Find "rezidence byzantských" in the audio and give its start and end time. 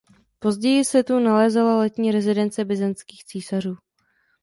2.11-3.25